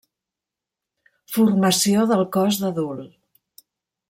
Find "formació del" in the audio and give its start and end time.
1.33-2.25